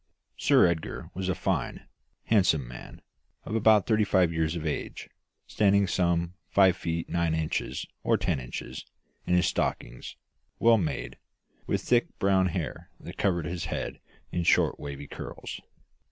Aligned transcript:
Sir 0.35 0.65
Edgar 0.65 1.11
was 1.13 1.29
a 1.29 1.35
fine, 1.35 1.85
handsome 2.23 2.67
man, 2.67 3.03
of 3.45 3.53
about 3.53 3.85
thirty 3.85 4.03
five 4.03 4.33
years 4.33 4.55
of 4.55 4.65
age, 4.65 5.07
standing 5.45 5.85
some 5.85 6.33
five 6.49 6.75
feet 6.75 7.07
nine 7.07 7.35
or 8.01 8.17
ten 8.17 8.39
inches 8.39 8.83
in 9.27 9.35
his 9.35 9.45
stockings, 9.45 10.15
well 10.57 10.79
made, 10.79 11.19
with 11.67 11.87
dark 11.87 12.05
brown 12.17 12.47
hair 12.47 12.89
that 12.99 13.19
covered 13.19 13.45
his 13.45 13.65
head 13.65 13.99
in 14.31 14.41
short 14.41 14.79
wavy 14.79 15.05
curls. 15.05 15.61